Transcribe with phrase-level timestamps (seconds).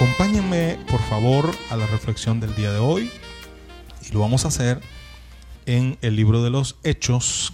[0.00, 3.12] Acompáñenme, por favor, a la reflexión del día de hoy.
[4.00, 4.80] Y lo vamos a hacer
[5.66, 7.52] en el libro de los Hechos,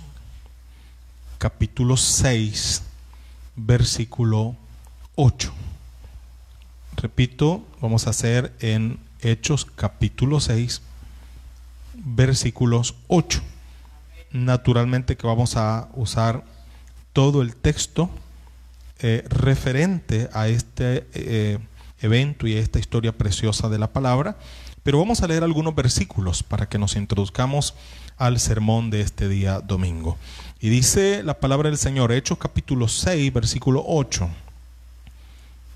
[1.39, 2.85] capítulo 6,
[3.57, 4.55] versículo
[5.17, 5.53] 8.
[6.95, 10.83] Repito, vamos a hacer en Hechos capítulo 6,
[11.95, 13.43] versículos 8.
[14.31, 16.45] Naturalmente que vamos a usar
[17.13, 18.09] todo el texto
[19.01, 21.59] eh, referente a este eh,
[22.01, 24.37] evento y esta historia preciosa de la palabra,
[24.83, 27.75] pero vamos a leer algunos versículos para que nos introduzcamos
[28.17, 30.17] al sermón de este día domingo.
[30.61, 34.29] Y dice la palabra del Señor, Hechos capítulo 6, versículo 8.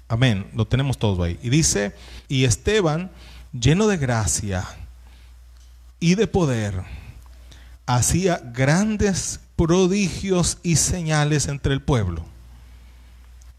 [0.09, 1.39] Amén, lo tenemos todos ahí.
[1.43, 1.95] Y dice,
[2.29, 3.11] y Esteban,
[3.53, 4.65] lleno de gracia
[6.01, 6.83] y de poder,
[7.87, 12.25] hacía grandes prodigios y señales entre el pueblo.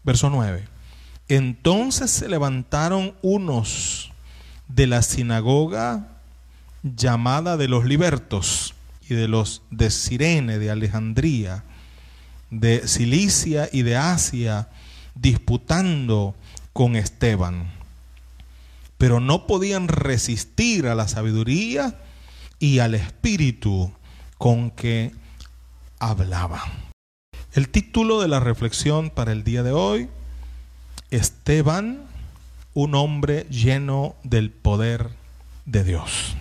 [0.02, 0.71] Verso 9.
[1.34, 4.12] Entonces se levantaron unos
[4.68, 6.08] de la sinagoga
[6.82, 8.74] llamada de los libertos
[9.08, 11.64] y de los de Sirene, de Alejandría,
[12.50, 14.68] de Cilicia y de Asia,
[15.14, 16.34] disputando
[16.74, 17.72] con Esteban.
[18.98, 21.98] Pero no podían resistir a la sabiduría
[22.58, 23.90] y al espíritu
[24.36, 25.12] con que
[25.98, 26.62] hablaba.
[27.54, 30.10] El título de la reflexión para el día de hoy,
[31.12, 32.06] Esteban,
[32.72, 35.10] un hombre lleno del poder
[35.66, 36.34] de Dios.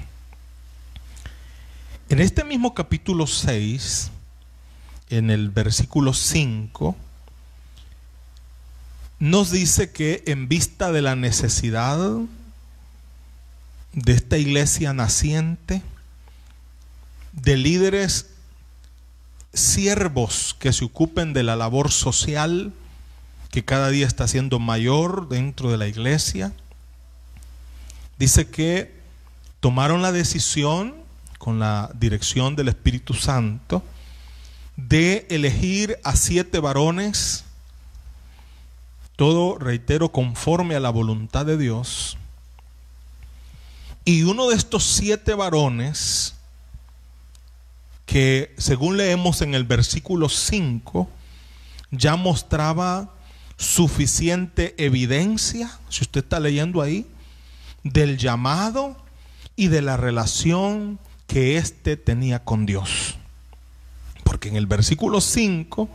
[2.07, 4.11] En este mismo capítulo 6,
[5.09, 6.95] en el versículo 5,
[9.19, 11.99] nos dice que en vista de la necesidad
[13.91, 15.81] de esta iglesia naciente,
[17.33, 18.27] de líderes
[19.53, 22.71] siervos que se ocupen de la labor social
[23.51, 26.53] que cada día está siendo mayor dentro de la iglesia,
[28.17, 28.95] dice que
[29.59, 30.95] tomaron la decisión
[31.37, 33.83] con la dirección del Espíritu Santo,
[34.77, 37.43] de elegir a siete varones,
[39.17, 42.17] todo, reitero, conforme a la voluntad de Dios.
[44.05, 46.35] Y uno de estos siete varones,
[48.05, 51.09] que según leemos en el versículo 5,
[51.91, 53.11] ya mostraba
[53.61, 57.05] suficiente evidencia, si usted está leyendo ahí,
[57.83, 58.97] del llamado
[59.55, 63.17] y de la relación que éste tenía con Dios.
[64.23, 65.87] Porque en el versículo 5,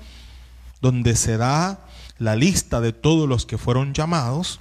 [0.80, 1.80] donde se da
[2.18, 4.60] la lista de todos los que fueron llamados,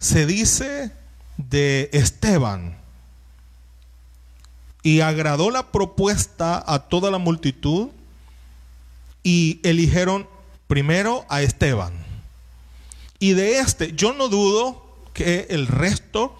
[0.00, 0.90] se dice
[1.36, 2.76] de Esteban,
[4.82, 7.88] y agradó la propuesta a toda la multitud
[9.22, 10.28] y eligieron
[10.66, 12.05] primero a Esteban.
[13.26, 16.32] Y de este, yo no dudo que el resto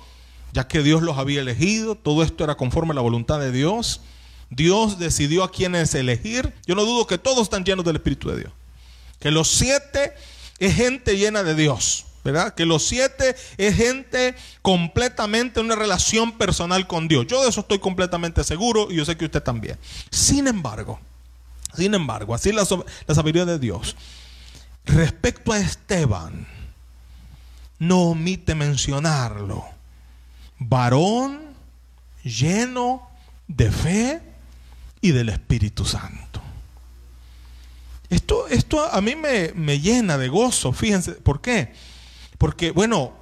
[0.52, 4.02] ya que Dios los había elegido, todo esto era conforme a la voluntad de Dios.
[4.50, 6.54] Dios decidió a quienes elegir.
[6.64, 8.52] Yo no dudo que todos están llenos del Espíritu de Dios.
[9.19, 10.12] Que los siete
[10.60, 12.54] es gente llena de Dios, ¿verdad?
[12.54, 17.26] Que los siete es gente completamente en una relación personal con Dios.
[17.26, 19.76] Yo de eso estoy completamente seguro y yo sé que usted también.
[20.12, 21.00] Sin embargo,
[21.74, 22.64] sin embargo, así la,
[23.08, 23.97] la sabiduría de Dios.
[24.84, 26.47] Respecto a Esteban,
[27.78, 29.76] no omite mencionarlo
[30.59, 31.41] varón
[32.22, 33.09] lleno
[33.47, 34.22] de fe
[35.00, 36.41] y del Espíritu Santo.
[38.09, 41.72] Esto, esto a mí me, llena de gozo, fíjense, ¿por qué?
[42.38, 43.12] Porque, bueno,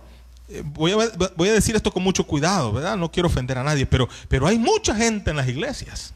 [0.49, 0.97] eh, voy a,
[1.37, 2.97] voy a, decir esto con mucho cuidado, ¿verdad?
[2.97, 6.13] No quiero ofender a nadie, pero, pero hay mucha gente en las iglesias.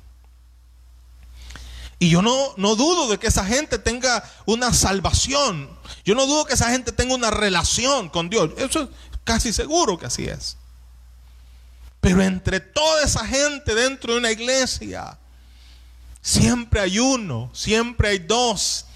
[1.98, 5.69] Y yo no, no dudo de que esa gente tenga una salvación.
[6.04, 8.50] Yo no dudo que esa gente tenga una relación con Dios.
[8.56, 8.88] Eso es
[9.25, 10.56] casi seguro que así es.
[12.00, 15.19] Pero entre toda esa gente dentro de una iglesia,
[16.22, 18.86] siempre hay uno, siempre hay dos.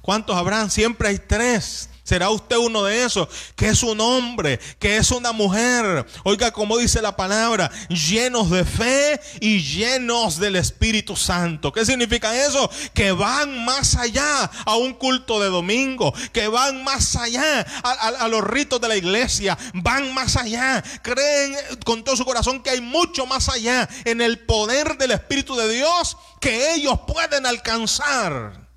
[0.00, 0.70] ¿Cuántos habrán?
[0.70, 1.90] Siempre hay tres.
[2.06, 3.28] ¿Será usted uno de esos?
[3.56, 6.06] Que es un hombre, que es una mujer.
[6.22, 11.72] Oiga, como dice la palabra, llenos de fe y llenos del Espíritu Santo.
[11.72, 12.70] ¿Qué significa eso?
[12.94, 18.44] Que van más allá a un culto de domingo, que van más allá a, los
[18.44, 20.84] ritos de la iglesia, van más allá.
[21.02, 25.56] Creen con todo su corazón que hay mucho más allá en el poder del Espíritu
[25.56, 28.68] de Dios que ellos pueden alcanzar.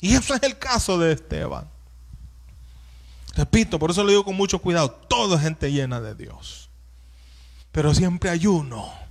[0.00, 1.75] Y eso es el caso de Esteban.
[3.36, 4.90] Repito, por eso lo digo con mucho cuidado.
[4.90, 6.70] Todo es gente llena de Dios.
[7.70, 9.05] Pero siempre hay uno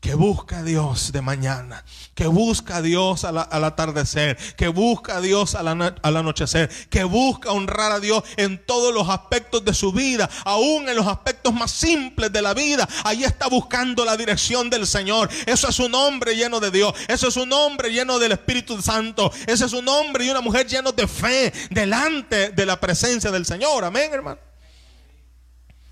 [0.00, 5.20] que busca a Dios de mañana, que busca a Dios al, atardecer, que busca a
[5.20, 9.92] Dios al, al, anochecer, que busca honrar a Dios en todos los aspectos de su
[9.92, 12.88] vida, aún en los aspectos más simples de la vida.
[13.04, 15.28] Ahí está buscando la dirección del Señor.
[15.44, 19.30] Eso es un hombre lleno de Dios, eso es un hombre lleno del Espíritu Santo,
[19.46, 23.44] ese es un hombre y una mujer llenos de fe delante de la presencia del
[23.44, 23.84] Señor.
[23.84, 24.40] Amén, hermano.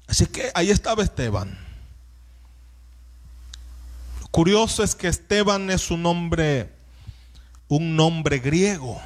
[0.07, 1.68] Así que ahí estaba Esteban
[4.31, 6.73] Curioso es que Esteban es un nombre,
[7.69, 9.01] un nombre griego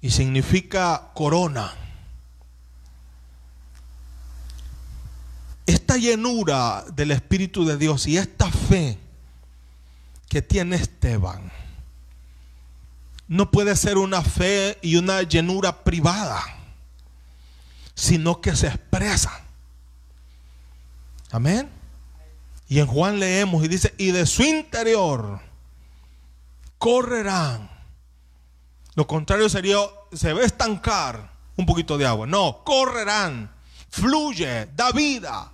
[0.00, 1.72] y significa corona.
[5.66, 8.98] Esta llenura del Espíritu de Dios y esta fe
[10.28, 11.52] que tiene Esteban
[13.28, 16.42] no puede ser una fe y una llenura privada,
[17.94, 19.42] sino que se expresa.
[21.30, 21.77] Amén.
[22.68, 25.40] Y en Juan leemos y dice, y de su interior
[26.76, 27.70] correrán.
[28.94, 29.78] Lo contrario sería,
[30.12, 32.26] se a estancar un poquito de agua.
[32.26, 33.50] No, correrán,
[33.88, 35.52] fluye, da vida.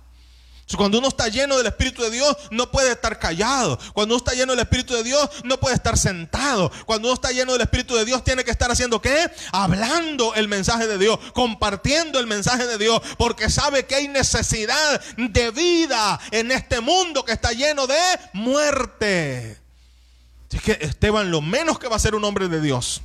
[0.75, 3.77] Cuando uno está lleno del Espíritu de Dios, no puede estar callado.
[3.93, 6.71] Cuando uno está lleno del Espíritu de Dios, no puede estar sentado.
[6.85, 9.29] Cuando uno está lleno del Espíritu de Dios, tiene que estar haciendo qué?
[9.51, 15.01] Hablando el mensaje de Dios, compartiendo el mensaje de Dios, porque sabe que hay necesidad
[15.17, 17.95] de vida en este mundo que está lleno de
[18.33, 19.59] muerte.
[20.49, 23.01] Así que Esteban, lo menos que va a ser un hombre de Dios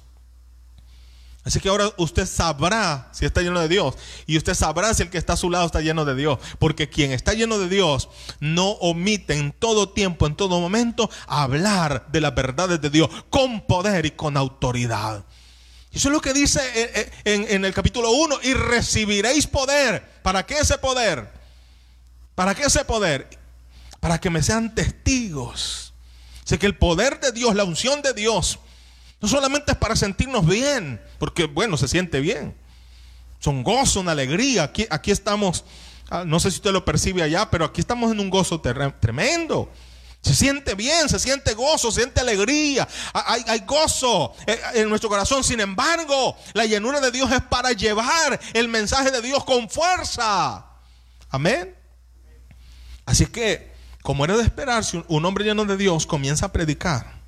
[1.42, 3.94] Así que ahora usted sabrá si está lleno de Dios
[4.26, 6.38] y usted sabrá si el que está a su lado está lleno de Dios.
[6.58, 8.10] Porque quien está lleno de Dios
[8.40, 13.62] no omite en todo tiempo, en todo momento, hablar de las verdades de Dios con
[13.62, 15.25] poder y con autoridad.
[15.92, 16.60] Eso es lo que dice
[17.25, 20.20] en, en el capítulo 1, y recibiréis poder.
[20.22, 21.32] ¿Para qué ese poder?
[22.34, 23.28] ¿Para qué ese poder?
[23.98, 25.94] Para que me sean testigos.
[26.44, 28.60] Sé que el poder de Dios, la unción de Dios,
[29.20, 32.56] no solamente es para sentirnos bien, porque bueno, se siente bien.
[33.38, 34.72] Son gozo, una alegría.
[34.90, 35.64] Aquí, estamos,
[36.11, 39.70] ah, no sé si usted lo percibe allá, pero aquí estamos en un gozo tremendo.
[40.22, 45.08] Se siente bien, se siente gozo, se siente alegría, hay, hay, gozo eh, en nuestro
[45.08, 45.43] corazón.
[45.43, 50.66] Sin embargo, la llenura de Dios es para llevar el mensaje de Dios con fuerza.
[51.31, 51.75] Amén.
[53.06, 57.19] Así que, como era de esperarse, un hombre lleno de Dios comienza a predicar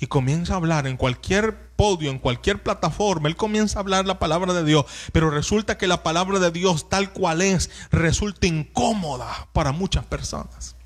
[0.00, 4.18] y comienza a hablar en cualquier podio, en cualquier plataforma, él comienza a hablar la
[4.18, 9.48] palabra de Dios, pero resulta que la palabra de Dios tal cual es, resulta incómoda
[9.52, 10.76] para muchas personas.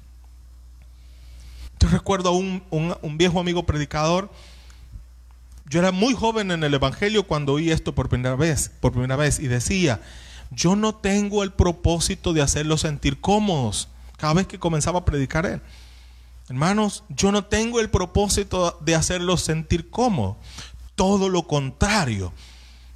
[1.81, 4.31] Yo recuerdo a un, viejo amigo predicador,
[5.69, 9.17] yo era muy joven en el Evangelio cuando oí esto por primera vez, por primera
[9.17, 10.00] vez, y decía,
[10.50, 15.47] yo no tengo el propósito de hacerlos sentir cómodos cada vez que comenzaba a predicar
[15.47, 15.61] él.
[16.52, 20.37] Hermanos, yo no tengo el propósito de hacerlos sentir cómodos.
[20.96, 22.31] Todo lo contrario.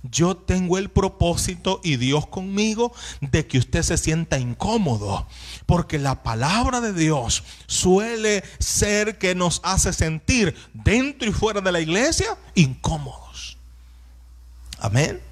[0.02, 2.92] Yo tengo el propósito y Dios conmigo
[3.22, 5.26] de que usted se sienta incómodo.
[5.64, 11.72] Porque la palabra de Dios suele ser que nos hace sentir dentro y fuera de
[11.72, 13.56] la iglesia incómodos.
[14.80, 15.22] Amén.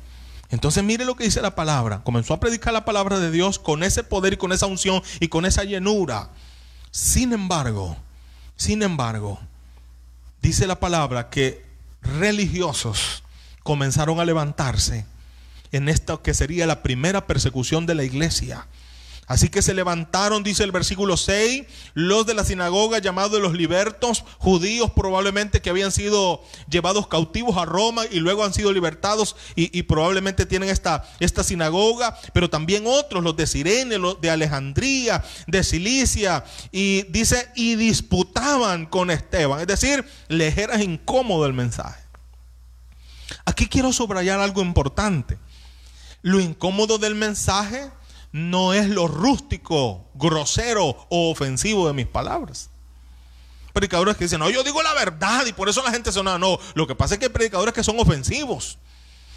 [0.49, 2.03] Entonces mire lo que dice la palabra.
[2.03, 5.29] Comenzó a predicar la palabra de Dios con ese poder y con esa unción y
[5.29, 6.31] con esa llenura.
[6.91, 7.99] Sin embargo,
[8.56, 9.41] sin embargo,
[10.43, 11.65] dice la palabra que
[12.03, 13.23] religiosos
[13.63, 15.06] comenzaron a levantarse
[15.73, 18.67] en esta que sería la primera persecución de la iglesia.
[19.27, 21.65] Así que se levantaron, dice el versículo 6,
[21.95, 27.65] los de la sinagoga llamados los libertos, judíos probablemente que habían sido llevados cautivos a
[27.65, 33.23] Roma y luego han sido libertados y, probablemente tienen esta, esta sinagoga, pero también otros,
[33.23, 39.67] los de Sirene, los de Alejandría, de Cilicia, y dice, y disputaban con Esteban, es
[39.67, 42.03] decir, les era incómodo el mensaje.
[43.47, 45.39] Aquí quiero subrayar algo importante.
[46.23, 47.91] Lo incómodo del mensaje
[48.34, 52.69] no es lo rústico, grosero o ofensivo de mis palabras.
[53.72, 56.36] Predicadores que dicen, no, yo digo la verdad y por eso la gente se no.
[56.36, 58.79] No, lo que pasa es que hay predicadores que son ofensivos.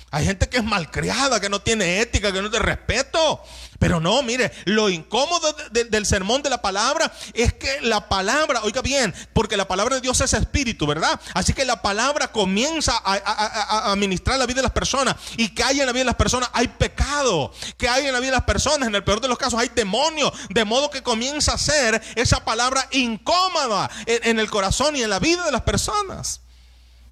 [0.09, 3.43] Hay gente que es malcriada, que no tiene ética, que no tiene respeto.
[3.77, 8.81] Pero no, mire, lo incómodo del sermón de la palabra es que la palabra, oiga
[8.81, 11.19] bien, porque la palabra de Dios es espíritu, ¿verdad?
[11.33, 15.15] Así que la palabra comienza a, administrar la vida de las personas.
[15.35, 17.51] Y que hay en la vida de las personas hay pecado.
[17.77, 19.69] Que hay en la vida de las personas, en el peor de los casos, hay
[19.75, 20.31] demonio.
[20.49, 25.19] De modo que comienza a ser esa palabra incómoda en el corazón y en la
[25.19, 26.41] vida de las personas.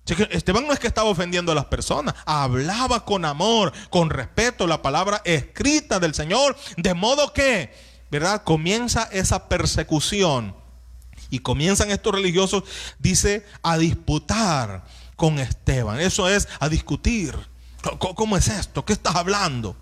[0.05, 4.81] Esteban no es que estaba ofendiendo a las personas, hablaba con amor, con respeto la
[4.81, 7.71] palabra escrita del Señor, de modo que
[8.11, 8.43] ¿verdad?
[8.43, 10.55] Comienza esa persecución
[11.29, 12.63] y comienzan estos religiosos,
[12.99, 14.85] dice, a disputar
[15.15, 15.99] con Esteban.
[15.99, 17.35] Eso es a discutir.
[17.99, 18.85] ¿Cómo es esto?
[18.85, 19.75] ¿Qué estás hablando?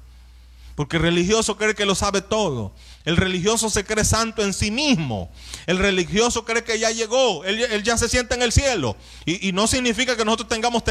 [0.76, 2.74] Porque el religioso cree que lo sabe todo.
[3.06, 5.30] El religioso se cree santo en sí mismo.
[5.66, 7.44] El religioso cree que ya llegó.
[7.44, 8.96] Él, ya se siente en el cielo.
[9.26, 10.84] Y, no significa que nosotros tengamos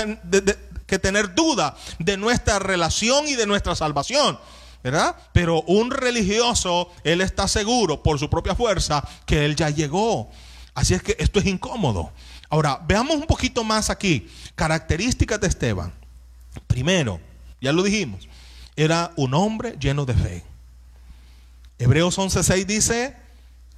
[0.87, 4.39] que tener duda de nuestra relación y de nuestra salvación.
[4.83, 5.17] ¿verdad?
[5.33, 10.31] Pero un religioso, él está seguro por su propia fuerza que él ya llegó.
[10.75, 12.13] Así es que esto es incómodo.
[12.49, 14.29] Ahora, veamos un poquito más aquí.
[14.55, 15.93] Características de Esteban.
[16.67, 17.21] Primero,
[17.61, 18.29] ya lo dijimos,
[18.77, 20.45] era un hombre lleno de fe.
[21.83, 23.17] Hebreos 11:6 dice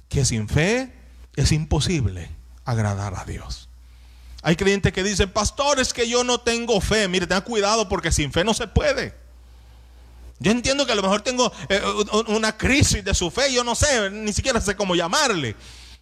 [0.09, 0.93] que sin fe
[1.35, 2.29] es imposible
[2.63, 3.67] agradar a Dios.
[4.43, 7.07] Hay creyentes que dicen, pastores, que yo no tengo fe.
[7.07, 9.15] Mire, ten cuidado porque sin fe no se puede.
[10.37, 11.81] Yo entiendo que a lo mejor tengo eh,
[12.27, 15.55] una crisis de su fe, yo no sé, ni siquiera sé cómo llamarle.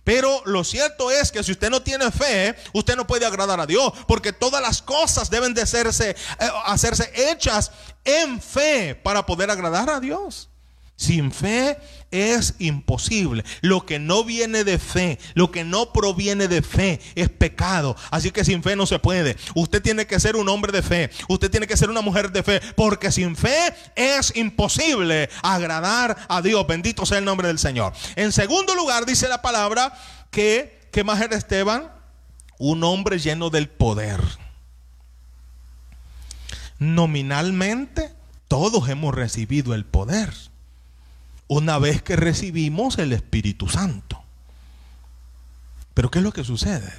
[0.04, 3.66] Pero lo cierto es que si usted no tiene fe, usted no puede agradar a
[3.66, 7.72] Dios, porque todas las cosas deben de hacerse, eh, hacerse hechas
[8.04, 10.50] en fe para poder agradar a Dios.
[11.04, 11.78] Sin fe
[12.12, 13.44] es imposible.
[13.60, 17.98] Lo que no viene de fe, lo que no proviene de fe es pecado.
[18.10, 19.36] Así que sin fe no se puede.
[19.54, 21.10] Usted tiene que ser un hombre de fe.
[21.28, 22.62] Usted tiene que ser una mujer de fe.
[22.78, 26.66] Porque sin fe es imposible agradar a Dios.
[26.66, 27.92] Bendito sea el nombre del Señor.
[28.16, 29.94] En segundo lugar dice la palabra
[30.32, 31.92] que, ¿qué más era Esteban?
[32.60, 34.22] Un hombre lleno del poder.
[36.80, 38.14] Nominalmente
[38.48, 40.53] todos hemos recibido el poder
[41.54, 44.22] una vez que recibimos el Espíritu Santo.
[45.94, 46.92] Pero ¿qué es lo que sucede?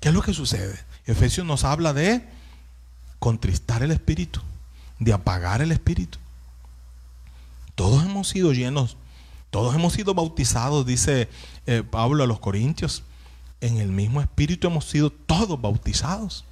[0.00, 0.78] ¿Qué es lo que sucede?
[1.06, 2.28] Efesios nos habla de
[3.18, 4.40] contristar el Espíritu,
[4.98, 6.18] de apagar el Espíritu.
[7.74, 8.96] Todos hemos sido llenos,
[9.50, 11.28] todos hemos sido bautizados, dice
[11.66, 13.02] eh, Pablo a los Corintios.
[13.62, 16.44] En el mismo Espíritu hemos sido todos bautizados.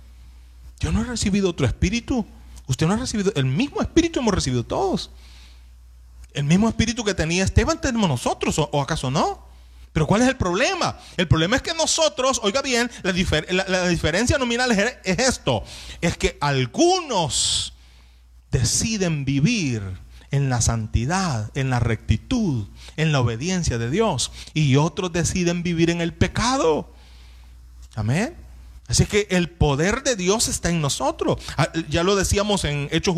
[0.80, 2.24] Yo no he recibido otro Espíritu.
[2.66, 5.10] Usted no ha recibido, el mismo Espíritu hemos recibido todos.
[6.34, 9.46] El mismo espíritu que tenía Esteban tenemos nosotros, ¿o, acaso no?
[9.92, 10.98] Pero ¿cuál es el problema?
[11.16, 15.62] El problema es que nosotros, oiga bien, la, diferencia nominal es, es esto,
[16.00, 17.74] es que algunos
[18.50, 19.82] deciden vivir
[20.32, 25.90] en la santidad, en la rectitud, en la obediencia de Dios, y otros deciden vivir
[25.90, 26.92] en el pecado.
[27.94, 28.34] Amén.
[28.88, 31.40] Así que el poder de Dios está en nosotros.
[31.56, 33.14] Ah, ya lo decíamos en Hechos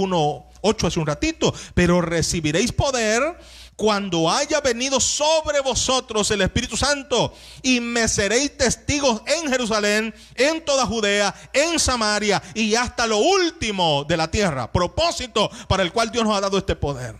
[0.66, 3.38] 1.8 hace un ratito, pero recibiréis poder
[3.76, 10.64] cuando haya venido sobre vosotros el Espíritu Santo y me seréis testigos en Jerusalén, en
[10.64, 14.72] toda Judea, en Samaria y hasta lo último de la tierra.
[14.72, 17.16] Propósito para el cual Dios nos ha dado este poder.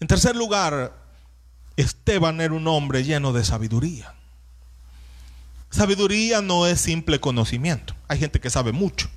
[0.00, 0.92] En tercer lugar,
[1.76, 4.14] Esteban era un hombre lleno de sabiduría.
[5.70, 7.94] Sabiduría no es simple conocimiento.
[8.08, 9.08] Hay gente que sabe mucho.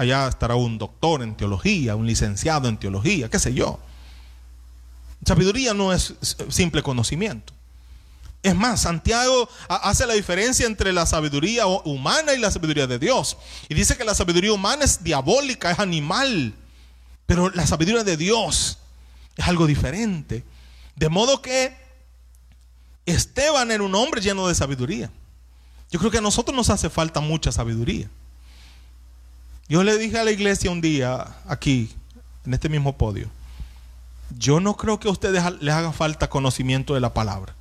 [0.00, 3.78] Allá estará un doctor en teología, un licenciado en teología, qué sé yo.
[5.26, 6.14] Sabiduría no es
[6.48, 7.52] simple conocimiento.
[8.42, 13.36] Es más, Santiago hace la diferencia entre la sabiduría humana y la sabiduría de Dios.
[13.68, 16.54] Y dice que la sabiduría humana es diabólica, es animal.
[17.26, 18.78] Pero la sabiduría de Dios
[19.36, 20.44] es algo diferente.
[20.96, 21.76] De modo que
[23.04, 25.10] Esteban era un hombre lleno de sabiduría.
[25.90, 28.08] Yo creo que a nosotros nos hace falta mucha sabiduría.
[29.70, 31.94] Yo le dije a la iglesia un día, aquí,
[32.44, 33.28] en este mismo podio,
[34.36, 37.54] yo no creo que a ustedes les haga falta conocimiento de la palabra.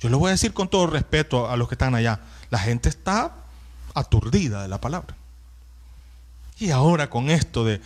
[0.00, 2.20] Yo le voy a decir con todo respeto a los que están allá,
[2.50, 3.32] la gente está
[3.94, 5.16] aturdida de la palabra.
[6.58, 7.80] Y ahora con esto de,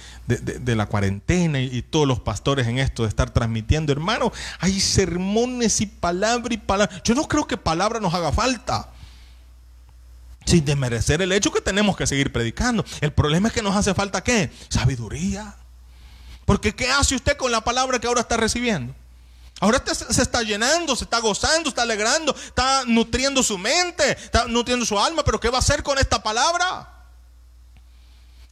[0.74, 5.86] la cuarentena y, todos los pastores en esto de estar transmitiendo, hermano, hay sermones y
[5.86, 7.02] palabra y palabra.
[7.04, 8.88] Yo no creo que palabra nos haga falta.
[10.44, 12.84] Sin desmerecer el hecho que tenemos que seguir predicando.
[13.00, 14.52] El problema es que nos hace falta qué?
[14.68, 15.56] Sabiduría.
[16.44, 18.94] Porque ¿qué hace usted con la palabra que ahora está recibiendo?
[19.60, 24.46] Ahora usted se está llenando, se está gozando, está alegrando, está nutriendo su mente, está
[24.46, 26.90] nutriendo su alma, pero ¿qué va a hacer con esta palabra?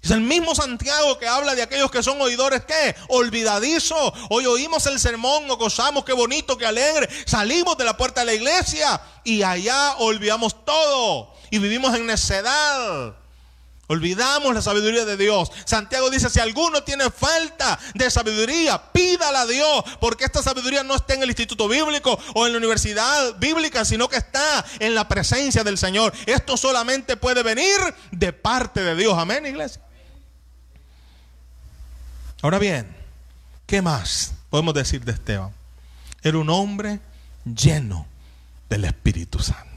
[0.01, 2.97] Es el mismo Santiago que habla de aquellos que son oidores, ¿qué?
[3.09, 4.13] Olvidadizo.
[4.31, 7.09] Hoy oímos el sermón, nos gozamos, qué bonito, qué alegre.
[7.25, 13.15] Salimos de la puerta de la iglesia y allá olvidamos todo y vivimos en necedad.
[13.87, 15.53] Olvidamos la sabiduría de Dios.
[15.65, 20.97] Santiago dice, si alguno tiene falta de sabiduría, pídala a Dios, porque esta sabiduría no
[20.97, 25.07] está en el instituto bíblico o en la universidad bíblica, sino que está en la
[25.07, 26.13] presencia del Señor.
[26.27, 27.79] Esto solamente puede venir
[28.11, 29.17] de parte de Dios.
[29.17, 29.81] Amén, iglesia.
[32.41, 33.03] Ahora bien,
[33.73, 35.51] ¿Qué más podemos decir de Esteban?
[36.23, 37.01] Era un hombre
[37.43, 38.07] lleno
[38.69, 39.72] del Espíritu Santo.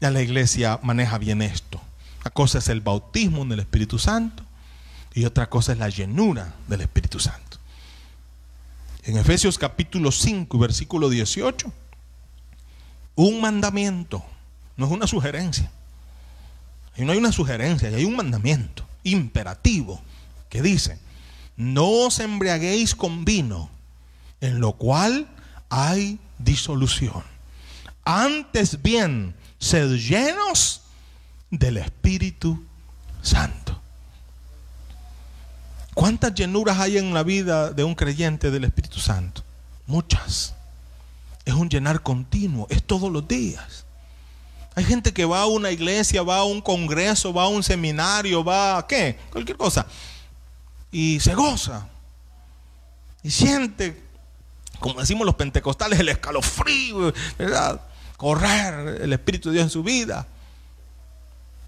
[0.00, 1.80] Ya la iglesia maneja bien esto.
[2.20, 4.42] Una cosa es el bautismo en el Espíritu Santo
[5.14, 7.58] y otra cosa es la llenura del Espíritu Santo.
[9.04, 11.72] En Efesios capítulo 5, versículo 18,
[13.14, 14.24] un mandamiento,
[14.76, 15.70] no es una sugerencia.
[16.96, 20.02] Y no hay una sugerencia, hay un mandamiento imperativo
[20.48, 20.98] que dice,
[21.56, 23.70] no os embriaguéis con vino,
[24.40, 25.28] en lo cual
[25.70, 27.22] hay disolución.
[28.04, 30.82] Antes bien, sed llenos
[31.50, 32.64] del Espíritu
[33.22, 33.80] Santo.
[35.94, 39.42] ¿Cuántas llenuras hay en la vida de un creyente del Espíritu Santo?
[39.86, 40.54] Muchas.
[41.44, 43.86] Es un llenar continuo, es todos los días.
[44.74, 48.44] Hay gente que va a una iglesia, va a un congreso, va a un seminario,
[48.44, 49.86] va a qué, cualquier cosa.
[50.92, 51.88] Y se goza.
[53.22, 54.02] Y siente,
[54.78, 57.80] como decimos los pentecostales, el escalofrío, ¿verdad?
[58.16, 60.26] Correr el Espíritu de Dios en su vida.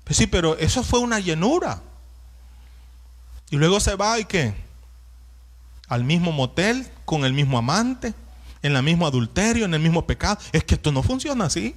[0.05, 1.83] Pues sí, pero eso fue una llenura.
[3.50, 4.55] Y luego se va y qué?
[5.88, 8.14] Al mismo motel, con el mismo amante,
[8.62, 10.38] en el mismo adulterio, en el mismo pecado.
[10.52, 11.75] Es que esto no funciona así.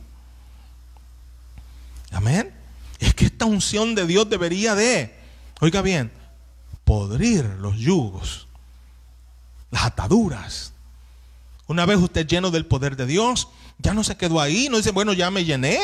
[2.11, 2.53] Amén.
[2.99, 5.13] Es que esta unción de Dios debería de,
[5.59, 6.11] oiga bien,
[6.83, 8.47] podrir los yugos,
[9.71, 10.73] las ataduras.
[11.67, 13.47] Una vez usted lleno del poder de Dios,
[13.81, 15.79] ya no se quedó ahí, no dice, bueno, ya me llené.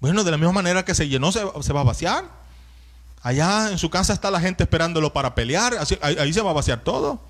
[0.00, 2.24] Bueno, de la misma manera que se llenó, se, va a vaciar.
[3.22, 6.80] Allá en su casa está la gente esperándolo para pelear, ahí se va a vaciar
[6.80, 7.20] todo.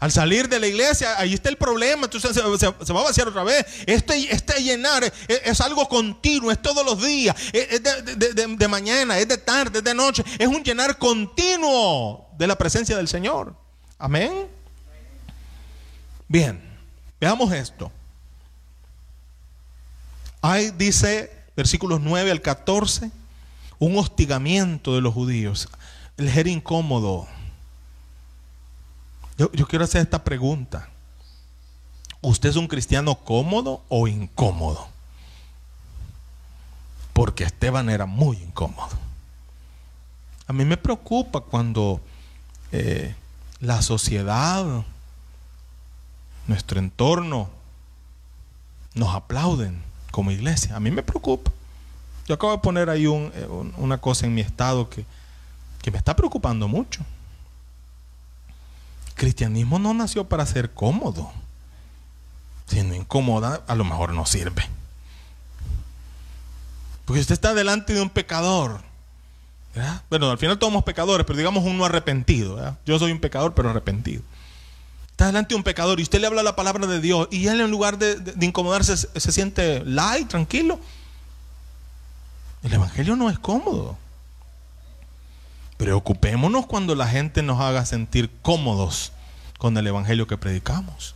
[0.00, 3.44] Al salir de la iglesia, ahí está el problema, entonces se, va a vaciar otra
[3.44, 3.66] vez.
[3.84, 9.36] Este, este llenar es, algo continuo, es todos los días, es, de, mañana, es de
[9.36, 13.54] tarde, es de noche, es un llenar continuo de la presencia del Señor.
[13.98, 14.48] Amén.
[16.26, 16.78] Bien,
[17.20, 17.92] veamos esto.
[20.42, 23.10] Hay, dice, versículos 9 al 14,
[23.78, 25.68] un hostigamiento de los judíos.
[26.16, 27.28] El ser incómodo
[29.54, 30.90] yo, quiero hacer esta pregunta.
[32.20, 34.86] ¿Usted es un cristiano cómodo o incómodo?
[37.14, 38.90] Porque Esteban era muy incómodo.
[40.46, 42.02] A mí me preocupa cuando
[42.70, 43.14] eh,
[43.60, 44.84] la sociedad,
[46.46, 47.48] nuestro entorno,
[48.92, 50.76] nos aplauden como iglesia.
[50.76, 51.50] A mí me preocupa.
[52.26, 55.04] Yo acabo de poner ahí eh, una cosa en mi estado que,
[55.82, 57.04] que me está preocupando mucho
[59.20, 61.30] cristianismo no nació para ser cómodo.
[62.66, 62.96] Si no
[63.66, 64.66] a lo mejor no sirve.
[67.04, 68.80] Porque usted está delante de un pecador.
[70.08, 72.76] Bueno, al final todos somos pecadores, pero digamos uno arrepentido.
[72.86, 74.22] Yo soy un pecador, pero arrepentido.
[75.20, 77.60] Está delante de un pecador y usted le habla la palabra de Dios y él
[77.60, 80.80] en lugar de, incomodarse se siente light, tranquilo.
[82.62, 83.98] El Evangelio no es cómodo.
[85.76, 89.12] Preocupémonos cuando la gente nos haga sentir cómodos
[89.58, 91.14] con el evangelio que predicamos.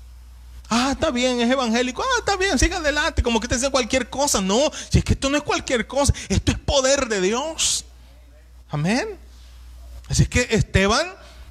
[0.68, 2.02] Ah, está bien, es evangélico.
[2.02, 3.22] Ah, está bien, siga adelante.
[3.22, 4.42] Como que te dice cualquier cosa.
[4.42, 7.86] No, si es que esto no es cualquier cosa, esto es poder de Dios.
[8.68, 9.16] Amén.
[10.10, 11.06] Así que Esteban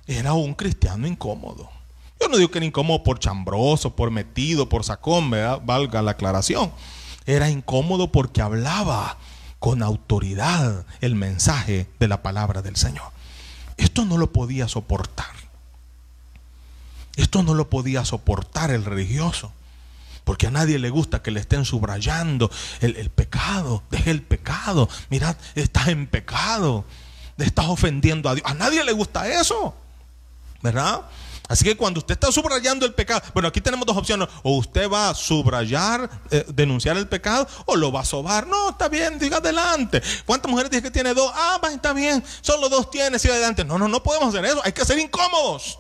[0.06, 1.83] era un cristiano incómodo.
[2.24, 5.60] Yo no digo que era incómodo por chambroso, por metido, por sacón, ¿verdad?
[5.62, 6.72] valga la aclaración.
[7.26, 9.18] Era incómodo porque hablaba
[9.60, 13.12] con autoridad el mensaje de la palabra del Señor.
[13.76, 15.34] Esto no lo podía soportar.
[17.18, 19.52] Esto no lo podía soportar el religioso.
[20.24, 23.84] Porque a nadie le gusta que le estén subrayando el, pecado.
[23.92, 24.88] Deje el pecado.
[25.10, 26.86] Mirad, estás en pecado.
[27.38, 28.50] Estás ofendiendo a Dios.
[28.50, 29.76] A nadie le gusta eso.
[30.62, 31.02] ¿Verdad?
[31.54, 34.28] Así que cuando usted está subrayando el pecado, bueno, aquí tenemos dos opciones.
[34.42, 38.48] O usted va a subrayar, eh, denunciar el pecado, o lo va a sobar.
[38.48, 40.02] No, está bien, diga adelante.
[40.26, 41.32] ¿Cuántas mujeres dice que tiene dos?
[41.36, 42.24] Ah, está bien.
[42.42, 43.64] Solo dos tiene, siga adelante.
[43.64, 44.62] No, no, no podemos hacer eso.
[44.64, 45.78] Hay que ser incómodos.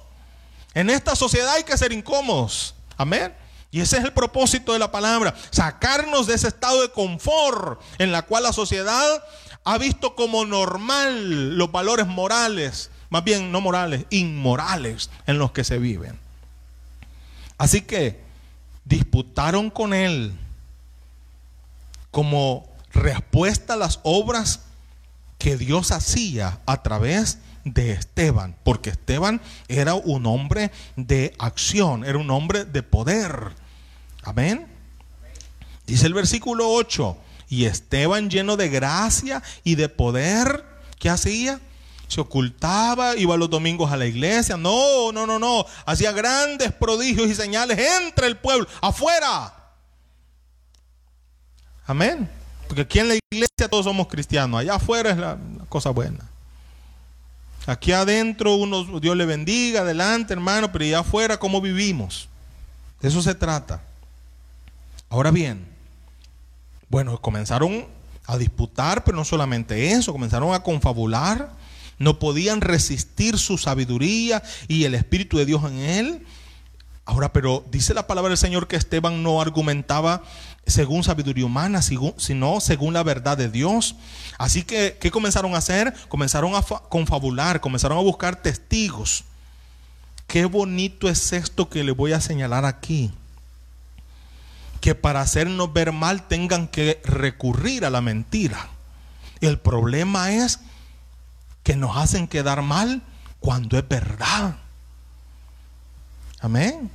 [0.75, 2.75] En esta sociedad hay que ser incómodos.
[2.95, 3.35] Amén.
[3.71, 5.33] Y ese es el propósito de la palabra.
[5.49, 9.23] Sacarnos de ese estado de confort en la cual la sociedad
[9.63, 15.63] ha visto como normal los valores morales más bien no morales, inmorales en los que
[15.63, 16.17] se viven.
[17.59, 18.19] Así que
[18.85, 20.33] disputaron con él
[22.09, 24.61] como respuesta a las obras
[25.37, 32.17] que Dios hacía a través de Esteban, porque Esteban era un hombre de acción, era
[32.17, 33.51] un hombre de poder.
[34.23, 34.65] Amén.
[35.85, 37.15] Dice el versículo 8,
[37.47, 40.65] y Esteban lleno de gracia y de poder,
[40.97, 41.59] ¿qué hacía?
[42.13, 44.57] Se ocultaba, iba los domingos a la iglesia.
[44.57, 45.65] No, no, no, no.
[45.85, 49.53] Hacía grandes prodigios y señales entre el pueblo, afuera.
[51.85, 52.29] Amén.
[52.67, 54.59] Porque aquí en la iglesia todos somos cristianos.
[54.59, 55.37] Allá afuera es la,
[55.69, 56.19] cosa buena.
[57.65, 58.57] Aquí adentro
[58.99, 62.27] Dios le bendiga, adelante hermano, pero allá afuera cómo vivimos.
[63.01, 63.81] De eso se trata.
[65.09, 65.65] Ahora bien,
[66.89, 67.85] bueno, comenzaron
[68.25, 71.51] a disputar, pero no solamente eso, comenzaron a confabular,
[71.99, 76.25] no podían resistir su sabiduría y el Espíritu de Dios en él.
[77.05, 80.23] Ahora, pero dice la palabra del Señor que Esteban no argumentaba
[80.65, 83.95] según sabiduría humana, sino según la verdad de Dios.
[84.37, 85.93] Así que, ¿qué comenzaron a hacer?
[86.07, 89.25] Comenzaron a confabular, comenzaron a buscar testigos.
[90.27, 93.11] Qué bonito es esto que le voy a señalar aquí
[94.83, 98.67] que para hacernos ver mal tengan que recurrir a la mentira.
[99.39, 100.59] El problema es
[101.63, 103.01] que nos hacen quedar mal
[103.39, 104.57] cuando es verdad.
[106.39, 106.91] Amén.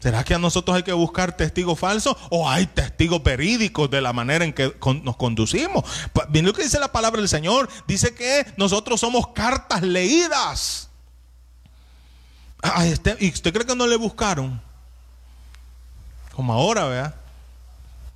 [0.00, 4.12] ¿Será que a nosotros hay que buscar testigos falsos o hay testigos verídicos de la
[4.12, 4.74] manera en que
[5.04, 5.84] nos conducimos?
[6.30, 7.68] Bien lo que dice la palabra del Señor.
[7.86, 10.88] Dice que nosotros somos cartas leídas.
[12.80, 14.60] Este, ¿Y usted cree que no le buscaron?
[16.34, 17.21] Como ahora, ¿verdad?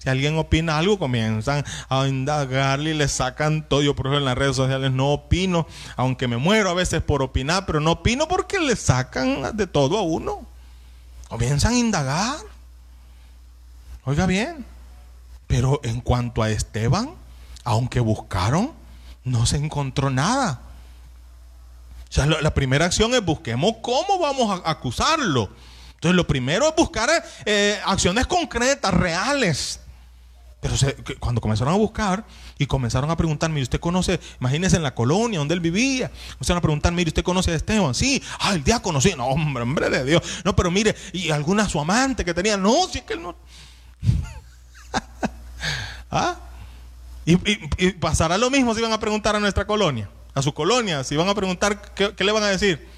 [0.07, 3.83] Si alguien opina algo, comienzan a indagarle y le sacan todo.
[3.83, 5.66] Yo, por ejemplo, en las redes sociales no opino,
[5.97, 9.99] aunque me muero a veces por opinar, pero no opino porque le sacan de todo
[9.99, 10.47] a uno.
[11.27, 12.37] Comienzan a indagar.
[14.05, 14.64] Oiga bien,
[15.49, 17.11] pero en cuanto a Esteban,
[17.64, 18.75] aunque buscaron,
[19.25, 20.61] no se encontró nada.
[22.09, 25.51] O sea, la primera acción es busquemos cómo vamos a acusarlo.
[25.95, 27.11] Entonces lo primero es buscar
[27.45, 29.81] eh, acciones concretas, reales.
[30.61, 30.75] Pero
[31.21, 32.25] cuando comenzaron a buscar
[32.59, 36.59] y comenzaron a preguntar, mire, usted conoce, imagínese en la colonia donde él vivía, comenzaron
[36.59, 37.95] a preguntar, mire, ¿usted conoce a Esteban?
[37.95, 40.23] Sí, ah, el día conocí, no, hombre, hombre de Dios.
[40.45, 43.37] No, pero mire, y alguna su amante que tenía, no, es que él no.
[46.11, 46.37] ¿Ah?
[47.27, 47.37] Y,
[47.92, 51.29] pasará lo mismo si van a preguntar a nuestra colonia, a su colonia, si van
[51.29, 52.88] a preguntar, ¿qué, qué le van a decir?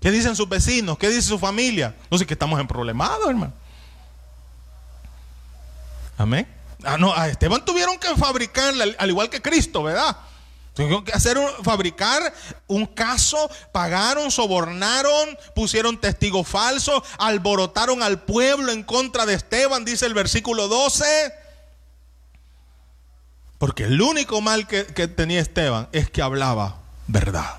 [0.00, 0.98] ¿Qué dicen sus vecinos?
[0.98, 1.94] ¿Qué dice su familia?
[2.10, 3.52] No sé que estamos en problemados, hermano.
[6.18, 6.46] Amén.
[6.84, 10.16] Ah, no, a Esteban tuvieron que fabricar, al igual que Cristo, ¿verdad?
[10.74, 12.32] Tuvieron que hacer fabricar
[12.66, 20.06] un caso, pagaron, sobornaron, pusieron testigos falsos, alborotaron al pueblo en contra de Esteban, dice
[20.06, 21.04] el versículo 12.
[23.58, 26.78] Porque el único mal que tenía Esteban es que hablaba
[27.08, 27.58] verdad.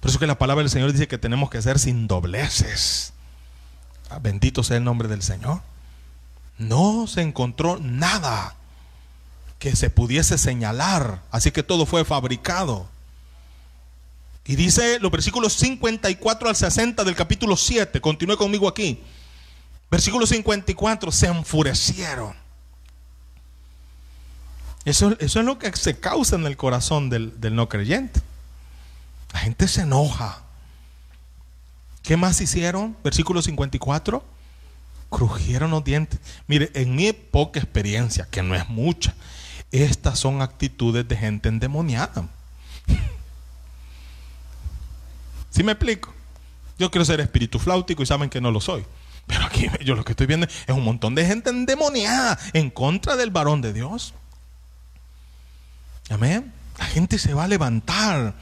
[0.00, 3.12] Por eso que la palabra del Señor dice que tenemos que ser sin dobleces.
[4.10, 5.60] Ah, bendito sea el nombre del Señor.
[6.58, 8.56] No se encontró nada
[9.58, 11.22] que se pudiese señalar.
[11.30, 12.88] Así que todo fue fabricado.
[14.44, 18.00] Y dice los versículos 54 al 60 del capítulo 7.
[18.00, 19.00] Continúe conmigo aquí.
[19.90, 21.12] Versículo 54.
[21.12, 22.34] Se enfurecieron.
[24.84, 28.20] Eso, es lo que se causa en el corazón del, del no creyente.
[29.32, 30.42] La gente se enoja.
[32.02, 32.96] ¿Qué más hicieron?
[33.04, 34.24] Versículo 54.
[35.12, 36.18] Crujieron los dientes.
[36.46, 39.14] Mire, en mi poca experiencia, que no es mucha,
[39.70, 42.28] estas son actitudes de gente endemoniada.
[45.50, 46.14] ¿Sí me explico?
[46.78, 48.86] Yo quiero ser espíritu flautico y saben que no lo soy.
[49.26, 53.14] Pero aquí yo lo que estoy viendo es un montón de gente endemoniada en contra
[53.14, 54.14] del varón de Dios.
[56.08, 56.54] Amén.
[56.78, 58.34] La gente se va a levantar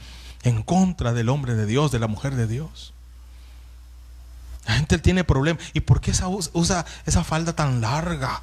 [0.43, 2.93] en contra del hombre de Dios, de la mujer de Dios.
[4.71, 5.61] La gente tiene problemas.
[5.73, 6.13] ¿Y por qué
[6.53, 8.39] usa esa falda tan larga?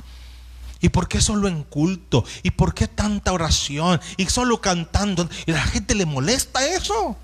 [0.79, 2.23] ¿Y por qué solo en culto?
[2.43, 3.99] ¿Y por qué tanta oración?
[4.19, 5.27] ¿Y solo cantando?
[5.47, 7.17] ¿Y la gente le molesta eso?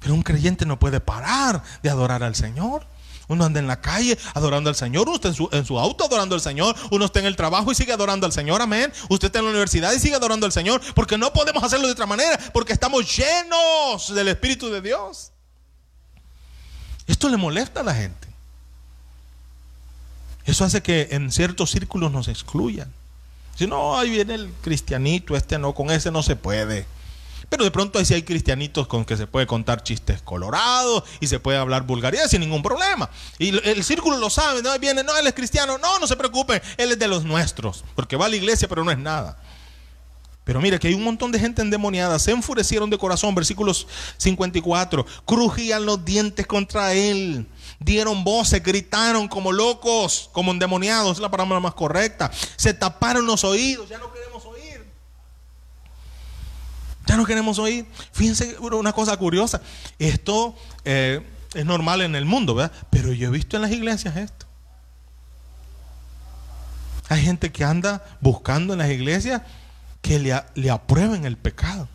[0.00, 2.84] Pero un creyente no puede parar de adorar al Señor.
[3.28, 6.34] Uno anda en la calle adorando al Señor, está en su, en su, auto adorando
[6.34, 8.92] al Señor, uno está en el trabajo y sigue adorando al Señor, amén.
[9.08, 11.92] Usted está en la universidad y sigue adorando al Señor, porque no podemos hacerlo de
[11.92, 15.33] otra manera, porque estamos llenos del Espíritu de Dios.
[17.06, 18.28] Esto le molesta a la gente.
[20.44, 22.92] Eso hace que en ciertos círculos nos excluyan.
[23.56, 26.86] Si no, ahí viene el cristianito, este no, con ese no se puede.
[27.48, 31.26] Pero de pronto ahí sí hay cristianitos con que se puede contar chistes colorados y
[31.26, 33.08] se puede hablar vulgaridad sin ningún problema.
[33.38, 36.62] Y el círculo lo sabe, no viene, no, él es cristiano, no, no se preocupe,
[36.76, 39.38] él es de los nuestros, porque va a la iglesia pero no es nada.
[40.44, 43.86] Pero mire que hay un montón de gente endemoniada, se enfurecieron de corazón, versículos
[44.18, 47.46] 54, crujían los dientes contra él,
[47.80, 53.42] dieron voces, gritaron como locos, como endemoniados, es la palabra más correcta, se taparon los
[53.42, 54.44] oídos, ya no queremos
[57.06, 57.86] Ya no queremos oír.
[58.12, 59.60] Fíjense una cosa curiosa.
[59.98, 60.54] Esto
[60.84, 61.20] eh,
[61.54, 62.72] es normal en el mundo, ¿verdad?
[62.90, 64.46] Pero yo he visto en las iglesias esto.
[67.08, 69.42] Hay gente que anda buscando en las iglesias
[70.04, 71.88] que le, aprueben el pecado.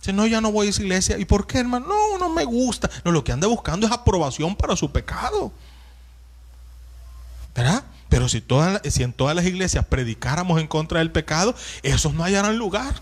[0.00, 1.16] Dice, no, ya no voy a esa iglesia.
[1.16, 1.86] ¿Y por qué, hermano?
[1.86, 2.90] No, no me gusta.
[3.04, 5.52] No, lo que anda buscando es aprobación para su pecado.
[7.54, 7.84] ¿Verdad?
[8.08, 8.44] Pero si,
[8.90, 13.00] si en todas las iglesias predicáramos en contra del pecado, esos no hallarán lugar.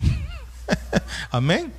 [1.30, 1.72] Amén.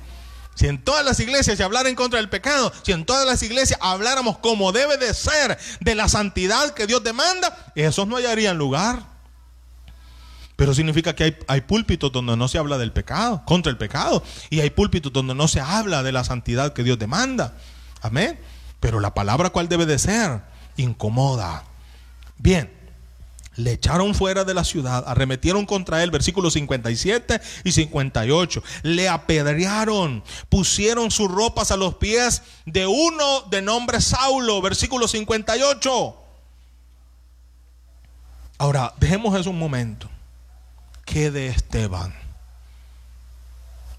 [0.56, 3.44] Si en todas las iglesias se hablara en contra del pecado, si en todas las
[3.44, 8.58] iglesias habláramos como debe de ser de la santidad que Dios demanda, esos no hallarían
[8.58, 9.15] lugar.
[10.56, 14.22] Pero significa que hay, hay púlpitos donde no se habla del pecado, contra el pecado,
[14.48, 17.56] y hay púlpitos donde no se habla de la santidad que Dios demanda.
[18.00, 18.38] Amén.
[18.80, 20.40] Pero la palabra cuál debe de ser?
[20.76, 21.64] Incomoda.
[22.38, 22.70] Bien,
[23.56, 28.62] le echaron fuera de la ciudad, arremetieron contra él, versículos 57 y 58.
[28.82, 36.16] Le apedrearon, pusieron sus ropas a los pies de uno de nombre Saulo, versículo 58.
[38.58, 40.08] Ahora, dejemos eso un momento.
[41.06, 42.14] ¿Qué de Esteban?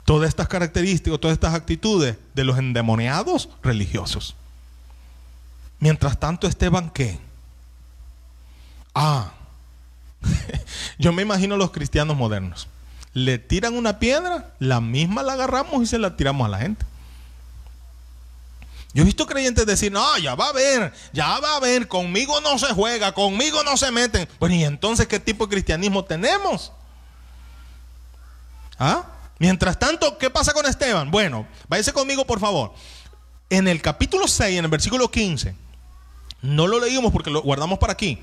[0.05, 4.35] Todas estas características, todas estas actitudes de los endemoniados religiosos.
[5.79, 7.19] Mientras tanto, Esteban, ¿qué?
[8.93, 9.31] Ah,
[10.99, 12.67] yo me imagino los cristianos modernos.
[13.13, 16.85] Le tiran una piedra, la misma la agarramos y se la tiramos a la gente.
[18.93, 22.41] Yo he visto creyentes decir, no, ya va a ver, ya va a ver, conmigo
[22.41, 24.27] no se juega, conmigo no se meten.
[24.39, 26.71] Bueno, ¿y entonces qué tipo de cristianismo tenemos?
[28.79, 29.05] ¿Ah?
[29.39, 31.11] Mientras tanto, ¿qué pasa con Esteban?
[31.11, 32.73] Bueno, váyase conmigo por favor.
[33.49, 35.55] En el capítulo 6, en el versículo 15,
[36.41, 38.21] no lo leímos porque lo guardamos para aquí,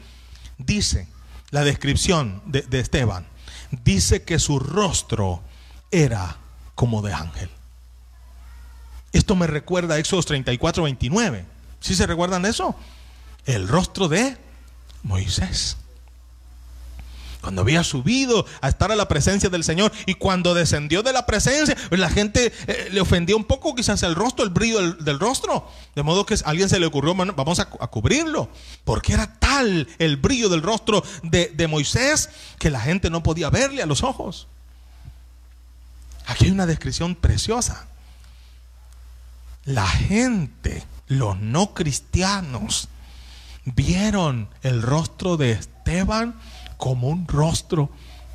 [0.59, 1.09] dice,
[1.51, 3.27] la descripción de, Esteban,
[3.71, 5.43] dice que su rostro
[5.90, 6.37] era
[6.75, 7.51] como de ángel.
[9.12, 11.45] Esto me recuerda a Éxodo 34, 29.
[11.81, 12.75] ¿Sí se recuerdan eso?
[13.47, 14.37] El rostro de
[15.05, 15.77] Moisés
[17.44, 21.26] cuando había subido a estar a la presencia del Señor y cuando descendió de la
[21.26, 25.20] presencia, pues la gente eh, le ofendió un poco quizás el rostro, el brillo del,
[25.20, 25.68] rostro.
[25.94, 28.48] De modo que a alguien se le ocurrió, vamos a, cubrirlo.
[28.85, 33.83] Porque era tal el brillo del rostro de Moisés que la gente no podía verle
[33.83, 34.48] a los ojos.
[36.26, 37.87] Aquí hay una descripción preciosa.
[39.64, 42.88] La gente, los no cristianos,
[43.64, 46.35] vieron el rostro de Esteban
[46.85, 47.88] como un rostro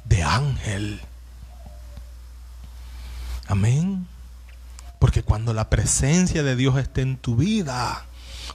[0.05, 0.99] de ángel.
[3.47, 4.07] Amén.
[4.97, 8.07] Porque cuando la presencia de Dios esté en tu vida,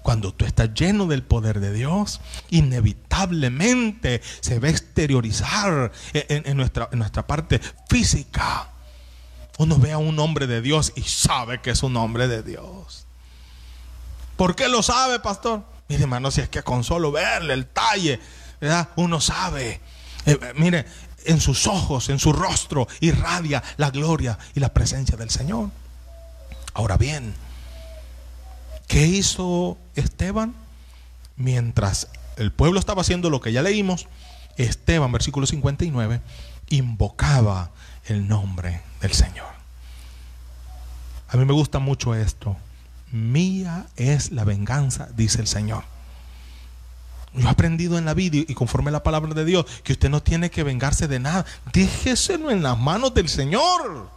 [0.03, 6.89] cuando tú estás lleno del poder de Dios, inevitablemente se va a exteriorizar en, nuestra,
[6.91, 8.71] en nuestra parte física.
[9.59, 13.07] Uno ve a un hombre de Dios y sabe que es un hombre de Dios.
[14.37, 15.63] ¿Por qué lo sabe, pastor?
[15.89, 18.19] Mire, hermano, si es que con solo verle el talle,
[18.97, 19.81] uno sabe.
[20.27, 20.87] Eh, eh, mire,
[21.25, 25.71] en sus ojos, en su rostro, irradia la gloria y la presencia del Señor.
[26.75, 27.35] Ahora bien,
[28.87, 30.55] ¿qué hizo Esteban?
[31.37, 34.07] Mientras el pueblo estaba haciendo lo que ya leímos,
[34.57, 36.21] Esteban, versículo 59,
[36.69, 37.71] invocaba
[38.07, 39.53] el nombre del Señor.
[41.29, 42.57] A mí me gusta mucho esto.
[43.11, 45.85] Mía es la venganza, dice el Señor.
[47.35, 50.09] Yo he aprendido en la vida y conforme a la palabra de Dios que usted
[50.09, 51.45] no tiene que vengarse de nada.
[51.73, 54.09] Déjeselo en las manos del Señor.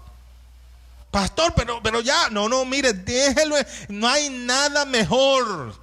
[1.10, 3.56] Pastor, pero, pero ya, no, no, mire, déjelo.
[3.90, 5.74] No hay nada mejor.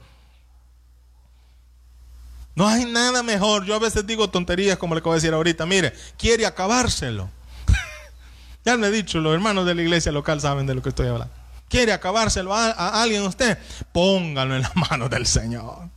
[2.54, 3.64] No hay nada mejor.
[3.64, 5.66] Yo a veces digo tonterías como le acabo de decir ahorita.
[5.66, 7.28] Mire, quiere acabárselo.
[8.64, 11.08] ya me he dicho, los hermanos de la iglesia local saben de lo que estoy
[11.08, 11.34] hablando.
[11.68, 13.58] Quiere acabárselo a, a alguien usted,
[13.90, 15.93] póngalo en las manos del Señor.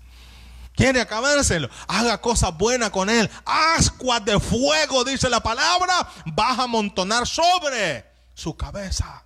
[0.78, 1.70] Quiere acabárselo.
[1.88, 3.28] Haga cosas buenas con él.
[3.46, 9.24] Ascuas de fuego, dice la palabra, vas a amontonar sobre su cabeza.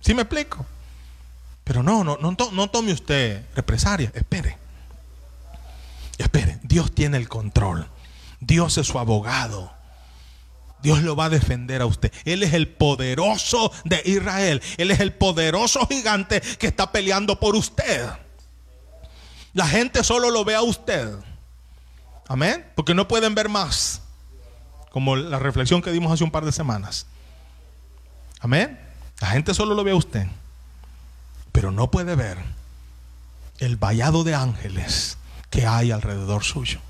[0.00, 0.64] ¿Sí me explico?
[1.64, 4.10] Pero no, no, no, no tome usted represalia.
[4.14, 4.56] Espere.
[6.16, 6.58] Espere.
[6.62, 7.86] Dios tiene el control.
[8.40, 9.70] Dios es su abogado.
[10.82, 12.10] Dios lo va a defender a usted.
[12.24, 14.62] Él es el poderoso de Israel.
[14.78, 18.08] Él es el poderoso gigante que está peleando por usted.
[19.52, 21.14] La gente solo lo ve a usted.
[22.28, 22.66] Amén.
[22.74, 24.00] Porque no pueden ver más.
[24.90, 27.06] Como la reflexión que dimos hace un par de semanas.
[28.40, 28.78] Amén.
[29.20, 30.26] La gente solo lo ve a usted.
[31.52, 32.38] Pero no puede ver
[33.58, 35.18] el vallado de ángeles
[35.50, 36.80] que hay alrededor suyo.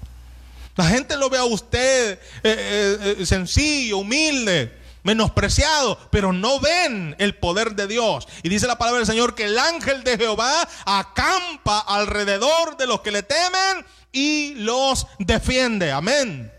[0.76, 4.81] La gente lo ve a usted eh, eh, eh, sencillo, humilde.
[5.02, 8.28] Menospreciados, pero no ven el poder de Dios.
[8.42, 13.00] Y dice la palabra del Señor que el ángel de Jehová acampa alrededor de los
[13.00, 15.90] que le temen y los defiende.
[15.90, 16.52] Amén.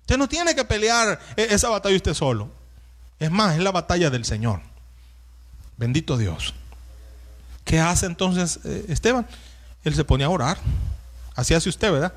[0.00, 2.50] Usted no tiene que pelear e-, esa batalla usted solo.
[3.18, 4.60] Es más, es la batalla del Señor.
[5.76, 6.54] Bendito Dios.
[7.64, 9.26] ¿Qué hace entonces eh, Esteban?
[9.84, 10.58] Él se pone a orar.
[11.34, 12.12] Así hace usted, ¿verdad?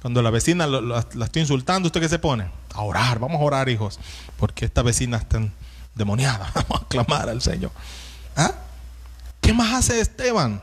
[0.00, 2.50] Cuando la vecina la está insultando, ¿usted qué se pone?
[2.74, 4.00] A orar, vamos a orar, hijos,
[4.38, 5.40] porque esta vecina está
[5.94, 6.50] demoniada.
[6.54, 7.72] Vamos a clamar al Señor.
[8.36, 8.54] ¿Ah?
[9.40, 10.62] ¿Qué más hace Esteban?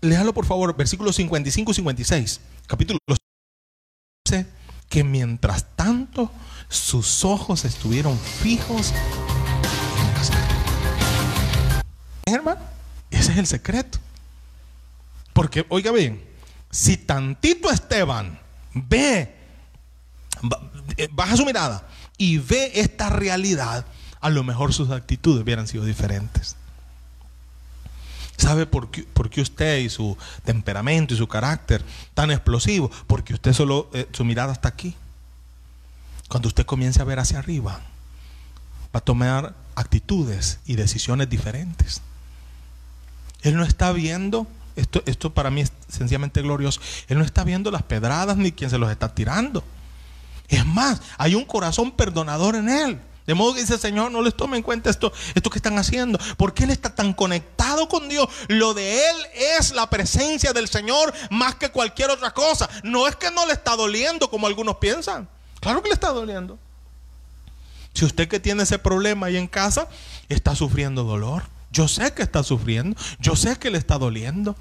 [0.00, 2.40] Léalo por favor, versículos 55 y 56.
[2.66, 2.98] Capítulo
[4.24, 4.46] dice
[4.88, 6.30] que mientras tanto
[6.68, 8.94] sus ojos estuvieron fijos
[12.24, 12.60] en hermano,
[13.10, 13.98] ese es el secreto.
[15.32, 16.22] Porque, oiga bien,
[16.70, 18.38] si tantito Esteban
[18.74, 19.34] ve,
[20.96, 23.84] eh, baja su mirada y ve esta realidad,
[24.20, 26.56] a lo mejor sus actitudes hubieran sido diferentes.
[28.36, 32.90] ¿Sabe por qué, usted y su temperamento y su carácter tan explosivo?
[33.06, 34.96] Porque usted solo, eh, su mirada está aquí.
[36.28, 37.80] Cuando usted comience a ver hacia arriba,
[38.94, 42.00] va a tomar actitudes y decisiones diferentes.
[43.42, 44.46] Él no está viendo
[44.80, 46.80] esto, esto para mí es sencillamente glorioso.
[47.08, 49.62] Él no está viendo las pedradas ni quien se los está tirando.
[50.48, 53.00] Es más, hay un corazón perdonador en él.
[53.26, 56.18] De modo que dice, Señor, no les tome en cuenta esto, esto que están haciendo.
[56.36, 58.28] Porque Él está tan conectado con Dios.
[58.48, 59.16] Lo de Él
[59.58, 62.68] es la presencia del Señor más que cualquier otra cosa.
[62.82, 65.28] No es que no le está doliendo como algunos piensan.
[65.60, 66.58] Claro que le está doliendo.
[67.94, 69.86] Si usted que tiene ese problema ahí en casa
[70.28, 71.44] está sufriendo dolor.
[71.70, 74.56] Yo sé que está sufriendo, yo sé que le está doliendo.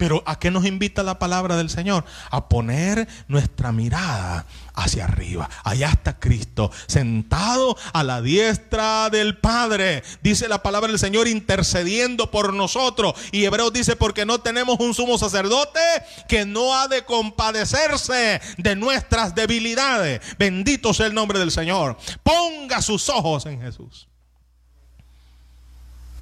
[0.00, 2.06] Pero ¿a qué nos invita la palabra del Señor?
[2.30, 5.50] A poner nuestra mirada hacia arriba.
[5.62, 10.02] Allá está Cristo, sentado a la diestra del Padre.
[10.22, 13.12] Dice la palabra del Señor intercediendo por nosotros.
[13.30, 15.80] Y Hebreos dice, porque no tenemos un sumo sacerdote
[16.28, 20.22] que no ha de compadecerse de nuestras debilidades.
[20.38, 21.98] Bendito sea el nombre del Señor.
[22.22, 24.09] Ponga sus ojos en Jesús.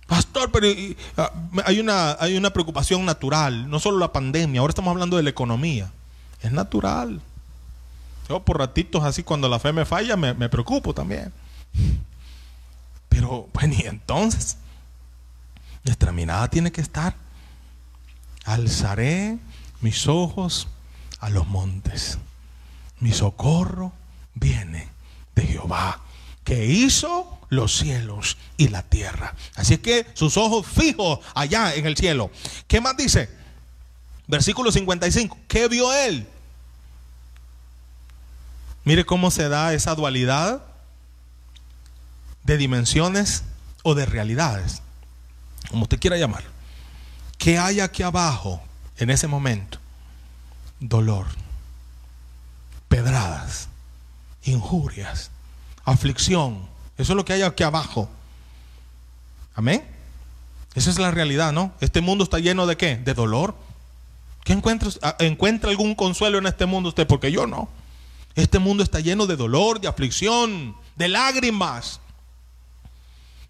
[0.09, 0.67] Pastor, pero
[1.19, 1.31] ah,
[1.67, 5.29] hay, una, hay una preocupación natural, no solo la pandemia, ahora estamos hablando de la
[5.29, 5.93] economía.
[6.41, 7.21] Es natural.
[8.27, 11.31] Yo por ratitos así cuando la fe me falla me, me preocupo también.
[13.11, 14.57] Pero bueno, y entonces
[15.85, 17.15] nuestra mirada tiene que estar.
[18.47, 19.39] Alzaré
[19.83, 20.69] mis ojos
[21.21, 22.19] a los montes.
[22.99, 23.93] Mi socorro
[24.35, 24.89] viene
[25.35, 26.01] de Jehová,
[26.49, 29.35] que hizo los cielos y la tierra.
[29.55, 32.31] Así que sus ojos fijos allá en el cielo.
[32.67, 33.29] ¿Qué más dice?
[34.27, 35.37] Versículo 55.
[35.47, 36.27] ¿Qué vio él?
[38.85, 40.63] Mire cómo se da esa dualidad
[42.45, 43.43] de dimensiones
[43.83, 44.81] o de realidades,
[45.69, 46.45] como usted quiera llamar.
[47.37, 48.63] ¿Qué hay aquí abajo
[48.97, 49.79] en ese momento?
[50.81, 51.27] Dolor,
[52.89, 53.69] pedradas,
[54.45, 55.31] injurias,
[55.93, 58.09] aflicción, eso es lo que hay aquí abajo.
[59.55, 59.85] Amén.
[60.75, 61.73] Esa es la realidad, ¿no?
[61.81, 62.97] Este mundo está lleno de qué?
[62.97, 63.57] De dolor.
[64.45, 67.07] ¿Qué encuentra, ah, encuentra algún consuelo en este mundo usted?
[67.07, 67.69] Porque yo no.
[68.35, 72.01] Este mundo está lleno de dolor, de aflicción, de lágrimas.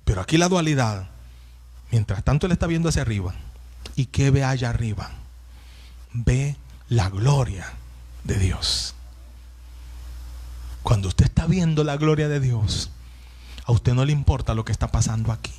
[0.04, 1.08] Pero aquí la dualidad.
[1.90, 3.34] Mientras tanto él está viendo hacia arriba.
[3.96, 5.10] ¿Y qué ve allá arriba?
[6.12, 6.56] Ve
[6.88, 7.72] la gloria
[8.24, 8.94] de Dios.
[10.82, 12.90] Cuando usted está viendo la gloria de Dios,
[13.64, 15.52] a usted no le importa lo que está pasando aquí.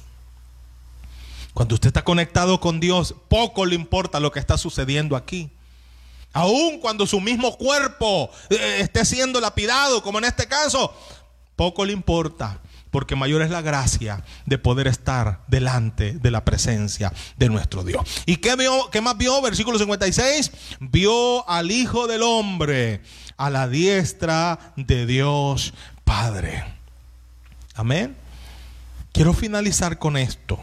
[1.53, 5.49] Cuando usted está conectado con Dios, poco le importa lo que está sucediendo aquí.
[6.31, 10.93] Aun cuando su mismo cuerpo eh, esté siendo lapidado, como en este caso,
[11.55, 12.59] poco le importa,
[12.91, 18.03] porque mayor es la gracia de poder estar delante de la presencia de nuestro Dios.
[18.25, 19.41] ¿Y qué, vio, qué más vio?
[19.41, 23.01] Versículo 56, vio al Hijo del Hombre
[23.39, 25.73] a la diestra de Dios
[26.03, 26.63] Padre.
[27.73, 28.15] Amén.
[29.13, 30.59] Quiero finalizar con esto.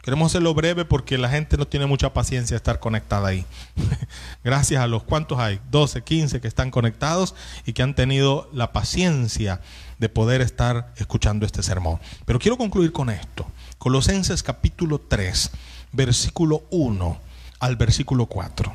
[0.00, 3.44] Queremos hacerlo breve porque la gente no tiene mucha paciencia de estar conectada ahí.
[4.44, 7.34] Gracias a los cuantos hay, 12, 15 que están conectados
[7.66, 9.60] y que han tenido la paciencia
[9.98, 12.00] de poder estar escuchando este sermón.
[12.24, 13.46] Pero quiero concluir con esto.
[13.76, 15.50] Colosenses capítulo 3,
[15.92, 17.20] versículo 1
[17.60, 18.74] al versículo 4.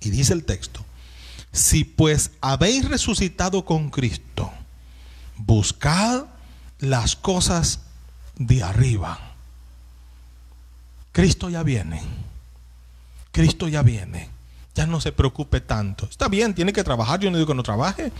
[0.00, 0.84] Y dice el texto,
[1.52, 4.52] si pues habéis resucitado con Cristo,
[5.36, 6.24] buscad
[6.78, 7.80] las cosas
[8.36, 9.18] de arriba.
[11.12, 12.00] Cristo ya viene.
[13.32, 14.30] Cristo ya viene.
[14.74, 16.06] Ya no se preocupe tanto.
[16.08, 17.18] Está bien, tiene que trabajar.
[17.18, 18.12] Yo no digo que no trabaje.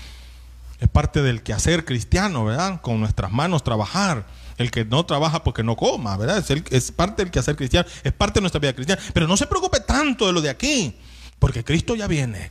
[0.81, 2.81] Es parte del quehacer cristiano, ¿verdad?
[2.81, 4.26] Con nuestras manos trabajar.
[4.57, 6.39] El que no trabaja porque no coma, ¿verdad?
[6.39, 9.01] Es, es parte del quehacer cristiano, es parte de nuestra vida cristiana.
[9.14, 10.97] Pero no se preocupe tanto de lo de aquí,
[11.39, 12.51] porque Cristo ya viene.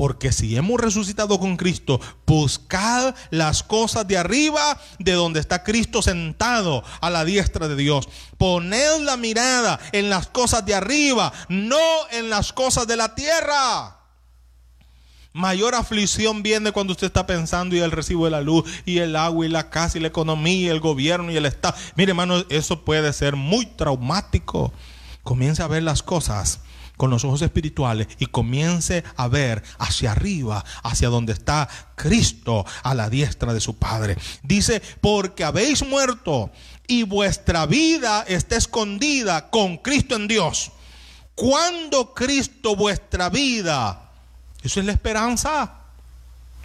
[0.00, 6.00] Porque si hemos resucitado con Cristo, buscad las cosas de arriba, de donde está Cristo
[6.00, 8.08] sentado a la diestra de Dios.
[8.38, 11.78] Poned la mirada en las cosas de arriba, no
[12.12, 13.98] en las cosas de la tierra.
[15.34, 19.14] Mayor aflicción viene cuando usted está pensando y el recibo de la luz y el
[19.16, 21.76] agua y la casa y la economía y el gobierno y el Estado.
[21.94, 24.72] Mire hermano, eso puede ser muy traumático.
[25.22, 26.60] Comience a ver las cosas
[27.00, 32.94] con los ojos espirituales y comience a ver hacia arriba, hacia donde está Cristo a
[32.94, 34.18] la diestra de su Padre.
[34.42, 36.50] Dice, porque habéis muerto
[36.86, 40.72] y vuestra vida está escondida con Cristo en Dios.
[41.34, 44.10] Cuando Cristo vuestra vida,
[44.62, 45.76] eso es la esperanza,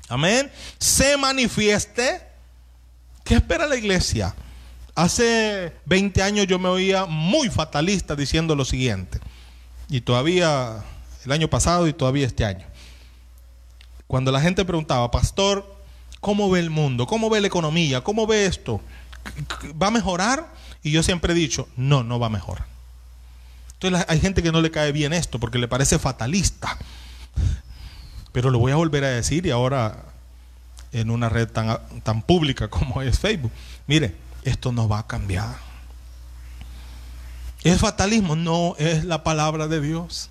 [0.10, 2.22] amén, se manifieste,
[3.24, 4.36] ¿qué espera la iglesia?
[4.96, 9.22] Hace 20 años yo me oía muy fatalista diciendo lo siguiente
[9.90, 10.84] y todavía
[11.26, 12.66] el año pasado y todavía este año.
[14.08, 15.76] Cuando la gente preguntaba, pastor,
[16.20, 17.08] ¿cómo ve el mundo?
[17.08, 18.02] ¿Cómo ve la economía?
[18.02, 18.82] ¿Cómo ve esto?
[19.82, 20.54] ¿Va a mejorar?
[20.84, 22.66] Y yo siempre he dicho, no, no va a mejorar.
[23.74, 26.78] Entonces hay gente que no le cae bien esto porque le parece fatalista.
[28.32, 30.06] Pero lo voy a volver a decir y ahora
[30.92, 33.52] en una red tan, tan pública como es Facebook.
[33.88, 35.56] Mire, esto no va a cambiar.
[37.66, 38.36] ¿Es fatalismo?
[38.36, 40.30] No, es la palabra de Dios.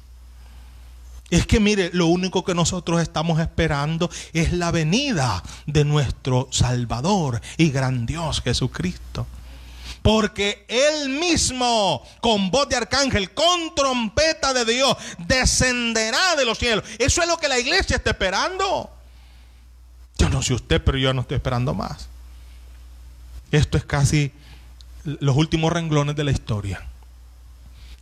[1.30, 7.41] Es que mire, lo único que nosotros estamos esperando es la venida de nuestro Salvador
[7.57, 9.26] y gran Dios Jesucristo.
[10.01, 16.85] Porque Él mismo, con voz de arcángel, con trompeta de Dios, descenderá de los cielos.
[17.01, 18.93] Eso es lo que la iglesia está esperando.
[20.18, 22.09] Yo no sé usted, pero yo no estoy esperando más.
[23.51, 24.30] Esto es casi
[25.03, 26.87] los últimos renglones de la historia.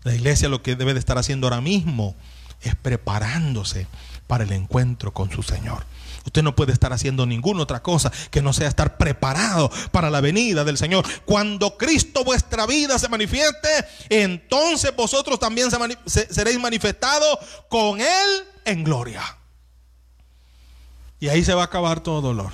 [0.05, 2.17] La iglesia lo que debe de estar haciendo ahora mismo
[2.61, 3.87] es preparándose
[4.27, 5.85] para el encuentro con su Señor.
[6.25, 10.21] Usted no puede estar haciendo ninguna otra cosa que no sea estar preparado para la
[10.21, 11.05] venida del Señor.
[11.25, 13.69] Cuando Cristo vuestra vida se manifieste,
[14.09, 15.69] entonces vosotros también
[16.07, 17.39] seréis manifestados
[17.69, 19.23] con Él en gloria.
[21.19, 22.53] Y ahí se va a acabar todo dolor.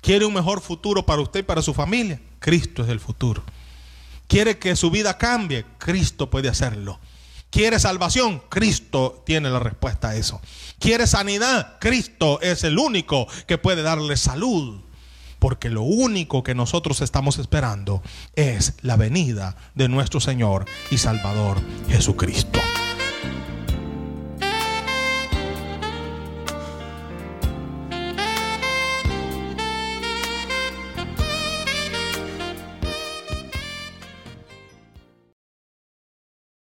[0.00, 2.20] ¿Quiere un mejor futuro para usted y para su familia?
[2.38, 3.42] Cristo es el futuro.
[4.26, 5.64] ¿Quiere que su vida cambie?
[5.78, 6.98] Cristo puede hacerlo.
[7.50, 8.42] ¿Quiere salvación?
[8.48, 10.40] Cristo tiene la respuesta a eso.
[10.78, 11.78] ¿Quiere sanidad?
[11.80, 14.82] Cristo es el único que puede darle salud.
[15.38, 18.02] Porque lo único que nosotros estamos esperando
[18.34, 22.58] es la venida de nuestro Señor y Salvador Jesucristo.